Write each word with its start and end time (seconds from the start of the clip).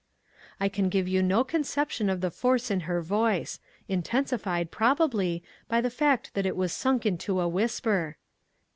I 0.59 0.67
can 0.67 0.89
give 0.89 1.07
you 1.07 1.21
no 1.21 1.43
conception 1.43 2.09
of 2.09 2.21
the 2.21 2.31
force 2.31 2.71
in 2.71 2.79
her 2.89 3.03
voice; 3.03 3.59
intensified, 3.87 4.71
probably, 4.71 5.43
by 5.69 5.79
the 5.79 5.91
fact 5.91 6.33
that 6.33 6.47
it 6.47 6.57
was 6.57 6.73
sunk 6.73 7.07
to 7.19 7.39
a 7.39 7.47
whisper. 7.47 8.17